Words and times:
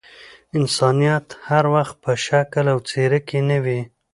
انسانيت 0.57 1.25
هر 1.47 1.63
وخت 1.73 1.95
په 2.03 2.11
شکل 2.27 2.65
او 2.73 2.77
څهره 2.89 3.19
کي 3.27 3.39
نه 3.49 3.57
وي. 3.63 3.81